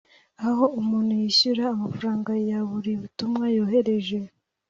[0.47, 4.17] aho umuntu yishyura amafaranga ya buri butumwa yohereje